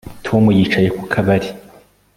Tom 0.25 0.43
yicaye 0.57 0.89
ku 0.97 1.03
kabari 1.13 1.49